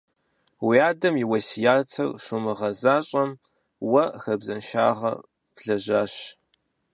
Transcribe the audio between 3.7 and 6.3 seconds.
уэ хабзэншагъэ блэжьащ.